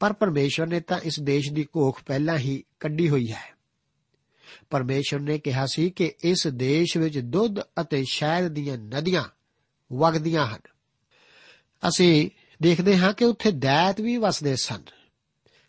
[0.00, 3.52] ਪਰ ਪਰਮੇਸ਼ਵਰ ਨੇ ਤਾਂ ਇਸ ਦੇਸ਼ ਦੀ ਘੋਖ ਪਹਿਲਾਂ ਹੀ ਕੱਢੀ ਹੋਈ ਹੈ।
[4.70, 9.24] ਪਰਮੇਸ਼ਵਰ ਨੇ ਕਿਹਾ ਸੀ ਕਿ ਇਸ ਦੇਸ਼ ਵਿੱਚ ਦੁੱਧ ਅਤੇ ਸ਼ਹਿਦ ਦੀਆਂ ਨਦੀਆਂ
[9.92, 10.60] ਵਗਦੀਆਂ ਹਨ।
[11.88, 12.30] ਅਸੀਂ
[12.62, 14.82] ਦੇਖਦੇ ਹਾਂ ਕਿ ਉੱਥੇ ਦੈਤ ਵੀ ਵਸਦੇ ਸਨ।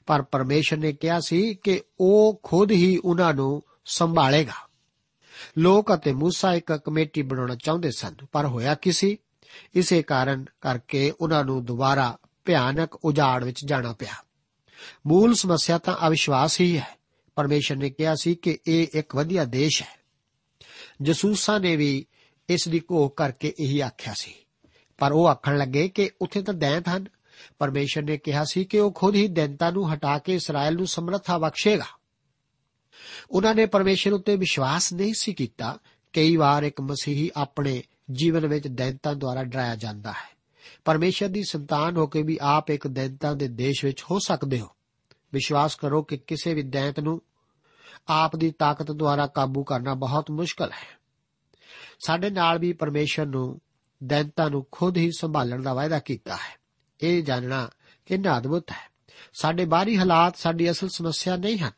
[0.07, 4.69] ਪਰ ਪਰਮੇਸ਼ਰ ਨੇ ਕਿਹਾ ਸੀ ਕਿ ਉਹ ਖੁਦ ਹੀ ਉਹਨਾਂ ਨੂੰ ਸੰਭਾਲੇਗਾ
[5.59, 9.19] ਲੋਕ ਅਤੇ موسی ਇੱਕ ਕਮੇਟੀ ਬਣਾਉਣਾ ਚਾਹੁੰਦੇ ਸਨ ਪਰ ਹੋਇਆ ਕੀ ਸੀ
[9.75, 14.15] ਇਸੇ ਕਾਰਨ ਕਰਕੇ ਉਹਨਾਂ ਨੂੰ ਦੁਬਾਰਾ ਭਿਆਨਕ ਉਜਾੜ ਵਿੱਚ ਜਾਣਾ ਪਿਆ
[15.07, 16.99] ਮੂਲ ਸਮੱਸਿਆ ਤਾਂ ਅਵਿਸ਼ਵਾਸ ਹੀ ਹੈ
[17.37, 19.99] ਪਰਮੇਸ਼ਰ ਨੇ ਕਿਹਾ ਸੀ ਕਿ ਇਹ ਇੱਕ ਵਧੀਆ ਦੇਸ਼ ਹੈ
[21.03, 22.07] ਜਸੂਸਾਂ ਨੇ ਵੀ
[22.49, 24.35] ਇਸ ਦੀ ਘੋਖ ਕਰਕੇ ਇਹੀ ਆਖਿਆ ਸੀ
[24.99, 27.05] ਪਰ ਉਹ ਆਖਣ ਲੱਗੇ ਕਿ ਉੱਥੇ ਤਾਂ ਦੈਂਤ ਹਨ
[27.60, 31.38] ਪਰਮੇਸ਼ਰ ਨੇ ਕਿਹਾ ਸੀ ਕਿ ਉਹ ਖੁਦ ਹੀ ਦੈਂਤਾਂ ਨੂੰ ਹਟਾ ਕੇ ਇਸਰਾਇਲ ਨੂੰ ਸਮਰੱਥਾ
[31.38, 31.86] ਬਖਸ਼ੇਗਾ।
[33.32, 35.78] ਉਹਨਾਂ ਨੇ ਪਰਮੇਸ਼ਰ ਉੱਤੇ ਵਿਸ਼ਵਾਸ ਨਹੀਂ ਸੀ ਕੀਤਾ।
[36.14, 40.34] ਕਈ ਵਾਰ ਇੱਕ ਮਸੀਹੀ ਆਪਣੇ ਜੀਵਨ ਵਿੱਚ ਦੈਂਤਾਂ ਦੁਆਰਾ ਡਰਾਇਆ ਜਾਂਦਾ ਹੈ।
[40.86, 44.68] ਪਰਮੇਸ਼ਰ ਦੀ ਸੰਤਾਨ ਹੋ ਕੇ ਵੀ ਆਪ ਇੱਕ ਦੈਂਤਾਂ ਦੇ ਦੇਸ਼ ਵਿੱਚ ਹੋ ਸਕਦੇ ਹੋ।
[45.34, 47.22] ਵਿਸ਼ਵਾਸ ਕਰੋ ਕਿ ਕਿਸੇ ਵੀ ਦੈਂਤ ਨੂੰ
[48.08, 51.00] ਆਪ ਦੀ ਤਾਕਤ ਦੁਆਰਾ ਕਾਬੂ ਕਰਨਾ ਬਹੁਤ ਮੁਸ਼ਕਲ ਹੈ।
[52.06, 53.62] ਸਾਡੇ ਨਾਲ ਵੀ ਪਰਮੇਸ਼ਰ ਨੂੰ
[54.04, 56.63] ਦੈਂਤਾਂ ਨੂੰ ਖੁਦ ਹੀ ਸੰਭਾਲਣ ਦਾ ਵਾਅਦਾ ਕੀਤਾ ਹੈ।
[57.02, 57.70] ਇਹ ਜਾਣਨਾ
[58.06, 58.94] ਕਿੰਨਾ ਅਦਭੁਤ ਹੈ।
[59.34, 61.72] ਸਾਡੇ ਬਾਹਰੀ ਹਾਲਾਤ ਸਾਡੀ ਅਸਲ ਸਮੱਸਿਆ ਨਹੀਂ ਹਨ।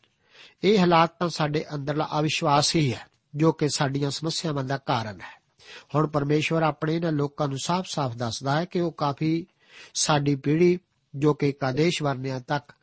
[0.63, 5.41] ਇਹ ਹਾਲਾਤ ਤਾਂ ਸਾਡੇ ਅੰਦਰਲਾ ਅਵਿਸ਼ਵਾਸ ਹੀ ਹੈ, ਜੋ ਕਿ ਸਾਡੀਆਂ ਸਮੱਸਿਆਵਾਂ ਦਾ ਕਾਰਨ ਹੈ।
[5.95, 9.47] ਹੁਣ ਪਰਮੇਸ਼ਵਰ ਆਪਣੇ ਇਹਨਾਂ ਲੋਕਾਂ ਨੂੰ ਸਾਫ਼-ਸਾਫ਼ ਦੱਸਦਾ ਹੈ ਕਿ ਉਹ ਕਾਫੀ
[9.93, 10.80] ਸਾਡੀ ਪੀੜ੍ਹੀ,
[11.15, 12.73] ਜੋ ਕਿ ਕਾਦੇਸ਼ ਵਰਨਿਆਂ ਤੱਕ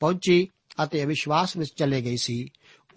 [0.00, 0.48] ਪਹੁੰਚੀ
[0.84, 2.48] ਅਤੇ ਅਵਿਸ਼ਵਾਸ ਵਿੱਚ ਚਲੇ ਗਈ ਸੀ,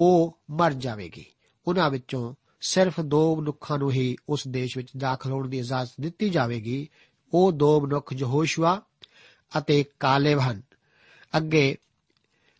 [0.02, 1.26] ਉਹ ਮਰ ਜਾਵੇਗੀ।
[1.68, 6.30] ਉਹਨਾਂ ਵਿੱਚੋਂ ਸਿਰਫ ਦੋ ਮਨੁੱਖਾਂ ਨੂੰ ਹੀ ਉਸ ਦੇਸ਼ ਵਿੱਚ ਦਾਖਲ ਹੋਣ ਦੀ ਇਜਾਜ਼ਤ ਦਿੱਤੀ
[6.30, 6.90] ਜਾਵੇਗੀ
[7.34, 8.82] ਉਹ ਦੋ ਮਨੁੱਖ ਯਹੋਸ਼ੂਆ
[9.58, 10.62] ਅਤੇ ਕਾਲੇਬ ਹਨ।
[11.38, 11.78] ਅੱਗੇ,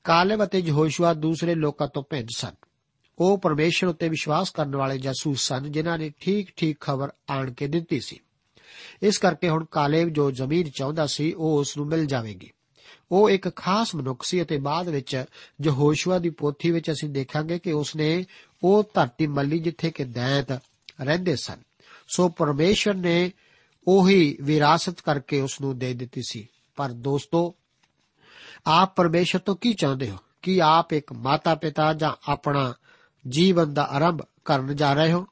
[0.04, 2.52] ਕਾਲੇਬ ਅਤੇ ਯਹੋਸ਼ੂਆ ਦੂਸਰੇ ਲੋਕਾਂ ਤੋਂ ਭਿੰਨ ਸਨ।
[3.20, 8.00] ਉਹ ਪਰਮੇਸ਼ਰ ਉੱਤੇ ਵਿਸ਼ਵਾਸ ਕਰਨ ਵਾਲੇ ਜਾਸੂਸ ਸਨ, ਜਿਨ੍ਹਾਂ ਨੇ ਠੀਕ-ਠੀਕ ਖਬਰ ਆਣ ਕੇ ਦਿੱਤੀ
[8.00, 8.20] ਸੀ।
[9.04, 12.52] ਇਸ ਕਰਕੇ ਹੁਣ ਕਾਲੇਬ ਜੋ ਜ਼ਮੀਨ ਚਾਹੁੰਦਾ ਸੀ, ਉਹ ਉਸ ਨੂੰ ਮਿਲ ਜਾਵੇਗੀ।
[13.12, 15.26] ਉਹ ਇੱਕ ਖਾਸ ਮਨੁੱਖ ਸੀ ਅਤੇ ਬਾਅਦ ਵਿੱਚ
[15.64, 18.26] ਯਹੋਸ਼ੂਆ ਦੀ ਪੋਥੀ ਵਿੱਚ ਅਸੀਂ ਦੇਖਾਂਗੇ ਕਿ ਉਸਨੇ
[18.64, 20.62] ਉਹ ਧਰਤੀ ਮੱਲੀ ਜਿੱਥੇ ਕਿ ਦੈਂਤ
[21.02, 21.58] ਰਹਿੰਦੇ ਸਨ।
[22.16, 23.32] ਸੋ ਪਰਮੇਸ਼ਰ ਨੇ
[23.88, 27.56] ਉਹੀ ਵਿਰਾਸਤ ਕਰਕੇ ਉਸ ਨੂੰ ਦੇ ਦਿੱਤੀ ਸੀ। ਪਰ ਦੋਸਤੋ,
[28.68, 30.18] ਆਪ ਪਰਮੇਸ਼ਰ ਤੋਂ ਕੀ ਚਾਹੁੰਦੇ ਹੋ?
[30.42, 32.74] ਕਿ ਆਪ ਇੱਕ ਮਾਤਾ ਪਿਤਾ ਜਾਂ ਆਪਣਾ
[33.28, 35.28] ਜੀਵਨ ਦਾ ਆਰੰਭ ਕਰਨ ਜਾ ਰਹੇ ਹੋ?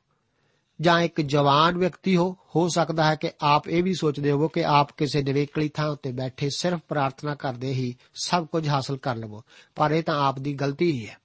[0.81, 2.37] ਜਾਂ ਇੱਕ ਜਵਾਨ ਵਿਅਕਤੀ ਹੋ?
[2.55, 6.11] ਹੋ ਸਕਦਾ ਹੈ ਕਿ ਆਪ ਇਹ ਵੀ ਸੋਚਦੇ ਹੋਵੋ ਕਿ ਆਪ ਕਿਸੇ ਨਿਵੇਕਲੀ ਥਾਂ ਉੱਤੇ
[6.11, 9.43] ਬੈਠੇ ਸਿਰਫ ਪ੍ਰਾਰਥਨਾ ਕਰਦੇ ਹੀ ਸਭ ਕੁਝ ਹਾਸਲ ਕਰ ਲਵੋ।
[9.75, 11.17] ਪਰ ਇਹ ਤਾਂ ਆਪ ਦੀ ਗਲਤੀ ਹੀ ਹੈ।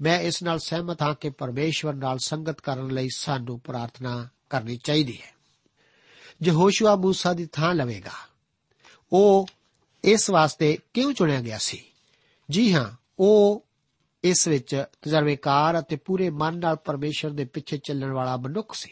[0.00, 5.20] ਮੈਂ ਇਸ ਨਾਲ ਸਹਿਮਤ ਹਾਂ ਕਿ ਪਰਮੇਸ਼ਵਰ ਨਾਲ ਸੰਗਤ ਕਰਨ ਲਈ ਸਾਨੂੰ ਪ੍ਰਾਰਥਨਾ ਕਰਨੀ ਚਾਹੀਦੀ
[5.22, 5.41] ਹੈ।
[6.44, 8.10] ਯਹੋਸ਼ੂਆ ਮੂਸਾ ਦੀ ਥਾਂ ਲਵੇਗਾ।
[9.12, 9.46] ਉਹ
[10.04, 11.82] ਇਸ ਵਾਸਤੇ ਕਿਉਂ ਚੁਣਿਆ ਗਿਆ ਸੀ?
[12.50, 13.64] ਜੀ ਹਾਂ, ਉਹ
[14.24, 18.90] ਇਸ ਵਿੱਚ ਤਜਰਬੇਕਾਰ ਅਤੇ ਪੂਰੇ ਮਨ ਨਾਲ ਪਰਮੇਸ਼ਰ ਦੇ ਪਿੱਛੇ ਚੱਲਣ ਵਾਲਾ ਮਨੁੱਖ ਸੀ।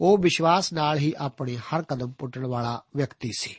[0.00, 3.56] ਉਹ ਵਿਸ਼ਵਾਸ ਨਾਲ ਹੀ ਆਪਣੇ ਹਰ ਕਦਮ ਪੁੱਟਣ ਵਾਲਾ ਵਿਅਕਤੀ ਸੀ।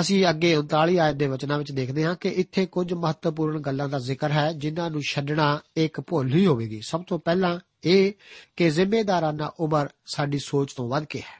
[0.00, 3.98] ਅਸੀਂ ਅੱਗੇ 39 ਆਇਤ ਦੇ ਵਚਨਾਂ ਵਿੱਚ ਦੇਖਦੇ ਹਾਂ ਕਿ ਇੱਥੇ ਕੁਝ ਮਹੱਤਵਪੂਰਨ ਗੱਲਾਂ ਦਾ
[3.98, 8.12] ਜ਼ਿਕਰ ਹੈ, ਜਿਨ੍ਹਾਂ ਨੂੰ ਛੱਡਣਾ ਇੱਕ ਭੁੱਲ ਹੀ ਹੋਵੇਗੀ। ਸਭ ਤੋਂ ਪਹਿਲਾਂ ਇਹ
[8.56, 11.39] ਕਿ ਜ਼ਿੰਮੇਦਾਰਾਨਾ ਉਮਰ ਸਾਡੀ ਸੋਚ ਤੋਂ ਵੱਧ ਕੇ ਹੈ।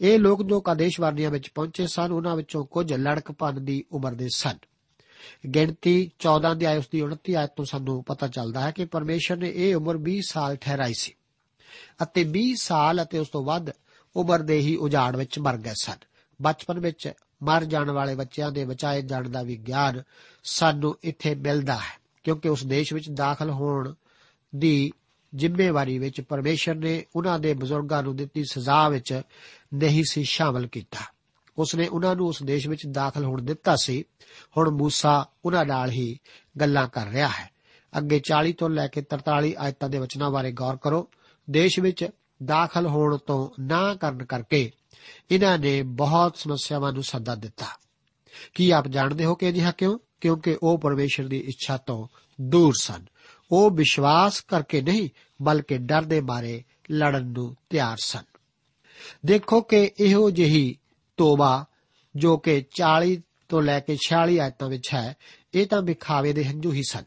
[0.00, 4.28] ਇਹ ਲੋਕ ਜੋ ਕਾਦੇਸ਼ ਵਾਰਨੀਆਂ ਵਿੱਚ ਪਹੁੰਚੇ ਸਨ। ਉਹਨਾਂ ਵਿੱਚੋਂ ਕੁਝ ਲੜਕਪਨ ਦੀ ਉਮਰ ਦੇ
[4.34, 4.58] ਸਨ।
[5.54, 9.52] ਗਿਣਤੀ 14 ਦੀ ਆਇਤ ਦੀ 29 ਆਇਤ ਤੋਂ ਸਾਨੂੰ ਪਤਾ ਚੱਲਦਾ ਹੈ ਕਿ ਪਰਮੇਸ਼ਰ ਨੇ
[9.54, 11.14] ਇਹ ਉਮਰ 20 ਸਾਲ ਠਹਿਰਾਈ ਸੀ
[12.02, 13.66] ਅਤੇ 20 ਸਾਲ ਅਤੇ ਉਸ ਤੋਂ ਵੱਧ
[14.16, 15.98] ਉਮਰ ਦੇ ਹੀ ਉਜਾੜ ਵਿੱਚ ਮਰ ਗਏ ਸਨ।
[16.42, 20.02] ਬਚਪਨ ਵਿੱਚ ਮਰ ਜਾਣ ਵਾਲੇ ਬੱਚਿਆਂ ਦੇ ਬਚਾਏ ਜਾਣ ਦਾ ਵੀ ਗਿਆਨ
[20.44, 23.92] ਸਾਨੂੰ ਇੱਥੇ ਮਿਲਦਾ ਹੈ, ਕਿਉਂਕਿ ਉਸ ਦੇਸ਼ ਵਿੱਚ ਦਾਖਲ ਹੋਣ
[24.56, 24.90] ਦੀ
[25.35, 29.21] ਜ਼ਿੰਮੇਵਾਰੀ ਵਿੱਚ ਪਰਮੇਸ਼ਰ ਨੇ ਉਹਨਾਂ ਦੇ ਬਜ਼ੁਰਗਾਂ ਨੂੰ ਦਿੱਤੀ ਸਜ਼ਾ ਵਿੱਚ
[29.73, 30.99] ਨਹੀਂ ਸੀ ਸ਼ਾਮਲ ਕੀਤਾ
[31.57, 34.03] ਉਸ ਨੇ ਉਹਨਾਂ ਨੂੰ ਉਸ ਦੇਸ਼ ਵਿੱਚ ਦਾਖਲ ਹੋਣ ਦਿੱਤਾ ਸੀ
[34.57, 36.19] ਹੁਣ موسی ਉਹਨਾਂ ਨਾਲ ਹੀ
[36.59, 37.51] ਗੱਲਾਂ ਕਰ ਰਿਹਾ ਹੈ
[37.97, 41.09] ਅੱਗੇ 40 ਤੋਂ ਲੈ ਕੇ 43 ਆਇਤਾਂ ਦੇ ਵਚਨਾਂ ਬਾਰੇ ਗੌਰ ਕਰੋ
[41.49, 42.09] ਦੇਸ਼ ਵਿੱਚ
[42.45, 44.71] ਦਾਖਲ ਹੋਣ ਤੋਂ ਨਾ ਕਰਨ ਕਰਕੇ
[45.31, 47.65] ਇਹਨਾਂ ਨੇ ਬਹੁਤ ਸਮੱਸਿਆਵਾਂ ਨੂੰ ਸੱਦਾ ਦਿੱਤਾ
[48.53, 52.07] ਕੀ ਆਪ ਜਾਣਦੇ ਹੋ ਕਿ ਅਜਿਹਾ ਕਿਉਂ ਕਿਉਂਕਿ ਉਹ ਪਰਮੇਸ਼ਰ ਦੀ ਇੱਛਾ ਤੋਂ
[52.41, 53.05] ਦੂਰ ਸਨ
[53.52, 55.08] ਉਹ ਵਿਸ਼ਵਾਸ ਕਰਕੇ ਨਹੀਂ,
[55.42, 58.22] ਬਲਕਿ ਡਰ ਦੇ ਮਾਰੇ ਲੜਨ ਨੂੰ ਤਿਆਰ ਸਨ।
[59.26, 60.78] ਦੇਖੋ ਕਿ ਇਹੋ ਜਿਹੀ
[61.16, 61.66] ਤੋਬਾ,
[62.16, 65.16] ਜੋ ਕਿ 40 ਤੋਂ ਲੈ ਕੇ 46 ਆਇਤਾਂ ਵਿੱਚ ਹੈ,
[65.54, 67.02] ਇਹ ਤਾਂ ਵਿਖਾਵੇ ਦੇ ਹੰਝੂ ਹੀ ਸਨ।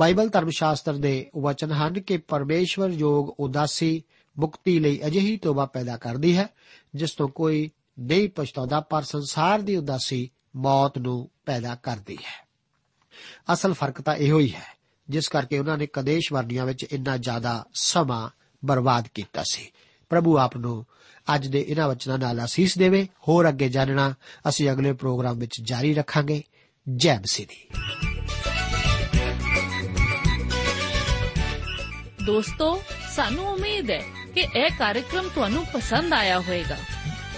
[0.00, 4.02] ਬਾਈਬਲ ਧਰਮ ਸ਼ਾਸਤਰ ਦੇ ਵਚਨ ਹਨ ਕਿ ਪਰਮੇਸ਼ਵਰ ਯੋਗ ਉਦਾਸੀ,
[4.38, 6.48] ਮੁਕਤੀ ਲਈ ਅਜਿਹੀ ਤੋਬਾ ਪੈਦਾ ਕਰਦੀ ਹੈ,
[6.94, 12.48] ਜਿਸ ਤੋਂ ਕੋਈ ਨਹੀਂ ਪਛਤਾਉਂਦਾ, ਪਰ ਸੰਸਾਰ ਦੀ ਉਦਾਸੀ ਮੌਤ ਨੂੰ ਪੈਦਾ ਕਰਦੀ ਹੈ।
[13.52, 17.64] ਅਸਲ ਫ਼ਰਕ ਤਾਂ ਇਹੋ ਹੀ ਹੈ ਜਿਸ ਕਰਕੇ ਉਹਨਾਂ ਨੇ ਕਦੇਸ਼ ਵਰਨੀਆਂ ਵਿੱਚ ਇੰਨਾ ਜ਼ਿਆਦਾ
[17.74, 18.30] ਸਮਾਂ
[18.64, 19.70] ਬਰਬਾਦ ਕੀਤਾ ਸੀ।
[20.08, 20.86] ਪ੍ਰਭੂ ਆਪ ਨੂੰ
[21.34, 24.14] ਅੱਜ ਦੇ ਇਹਨਾਂ ਵਚਨਾਂ ਨਾਲ ਅਸੀਸ ਦੇਵੇ। ਹੋਰ ਅੱਗੇ ਜਾਣਨਾ
[24.48, 26.42] ਅਸੀਂ ਅਗਲੇ ਪ੍ਰੋਗਰਾਮ ਵਿੱਚ ਜਾਰੀ ਰੱਖਾਂਗੇ।
[26.96, 27.68] ਜੈ ਮਸੀਹ ਦੀ
[32.26, 34.02] ਦੋਸਤੋ, ਸਾਨੂੰ ਉਮੀਦ ਹੈ
[34.34, 36.76] ਕਿ ਇਹ ਕਾਰਜਕ੍ਰਮ ਤੁਹਾਨੂੰ ਪਸੰਦ ਆਇਆ ਹੋਵੇਗਾ